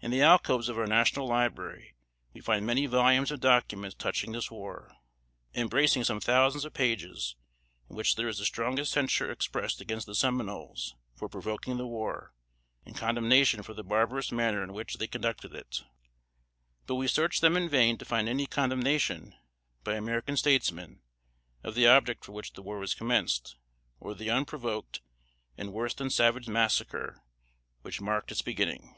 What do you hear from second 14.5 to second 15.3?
in which they